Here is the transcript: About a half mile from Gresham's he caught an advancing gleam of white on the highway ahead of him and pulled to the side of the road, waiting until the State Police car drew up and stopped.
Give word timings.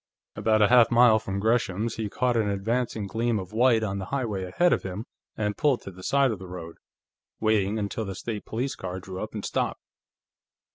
About 0.35 0.63
a 0.63 0.67
half 0.69 0.89
mile 0.89 1.19
from 1.19 1.39
Gresham's 1.39 1.97
he 1.97 2.09
caught 2.09 2.35
an 2.35 2.49
advancing 2.49 3.05
gleam 3.05 3.37
of 3.37 3.53
white 3.53 3.83
on 3.83 3.99
the 3.99 4.05
highway 4.05 4.45
ahead 4.45 4.73
of 4.73 4.81
him 4.81 5.05
and 5.37 5.55
pulled 5.55 5.81
to 5.83 5.91
the 5.91 6.01
side 6.01 6.31
of 6.31 6.39
the 6.39 6.47
road, 6.47 6.77
waiting 7.39 7.77
until 7.77 8.05
the 8.05 8.15
State 8.15 8.43
Police 8.43 8.73
car 8.73 8.99
drew 8.99 9.21
up 9.21 9.35
and 9.35 9.45
stopped. 9.45 9.83